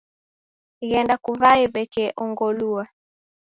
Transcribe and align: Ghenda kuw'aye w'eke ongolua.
Ghenda 0.89 1.15
kuw'aye 1.23 1.65
w'eke 1.73 2.05
ongolua. 2.23 2.83